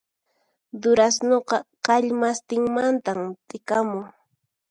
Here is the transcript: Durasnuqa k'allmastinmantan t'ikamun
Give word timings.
Durasnuqa 0.81 1.57
k'allmastinmantan 1.85 3.19
t'ikamun 3.47 4.01